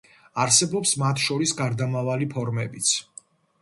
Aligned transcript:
არსებობს 0.43 0.93
მათ 1.03 1.23
შორის 1.27 1.55
გარდამავალი 1.61 2.33
ფორმებიც. 2.37 2.95